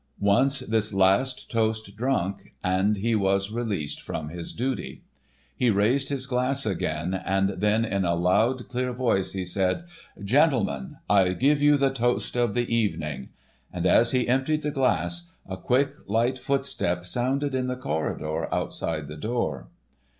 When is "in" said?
7.85-8.03, 17.53-17.67